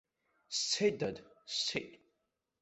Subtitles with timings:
[0.57, 1.15] Сцеит, дад,
[1.53, 1.91] сцеит.